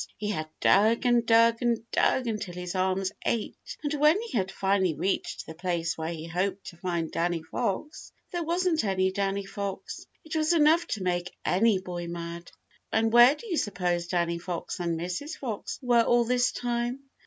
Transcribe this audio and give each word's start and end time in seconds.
He 0.17 0.29
had 0.31 0.49
dug 0.59 1.05
and 1.05 1.23
dug 1.27 1.61
and 1.61 1.77
dug 1.91 2.25
until 2.25 2.55
his 2.55 2.73
arms 2.73 3.11
ached, 3.23 3.77
and 3.83 3.93
when 3.93 4.19
he 4.23 4.35
had 4.35 4.51
finally 4.51 4.95
reached 4.95 5.45
the 5.45 5.53
place 5.53 5.95
where 5.95 6.11
he 6.11 6.25
hoped 6.25 6.65
to 6.71 6.77
find 6.77 7.11
Danny 7.11 7.43
Fox, 7.43 8.11
there 8.31 8.41
wasn't 8.41 8.83
any 8.83 9.11
Danny 9.11 9.45
Fox. 9.45 10.07
It 10.23 10.35
was 10.35 10.53
enough 10.53 10.87
to 10.87 11.03
make 11.03 11.35
any 11.45 11.77
boy 11.77 12.07
mad. 12.07 12.51
And 12.91 13.13
where 13.13 13.35
do 13.35 13.45
you 13.45 13.57
suppose 13.57 14.07
Danny 14.07 14.39
Fox 14.39 14.79
and 14.79 14.99
Mrs. 14.99 15.37
Fox 15.37 15.77
were 15.83 16.01
all 16.01 16.23
this 16.25 16.51
time? 16.51 17.03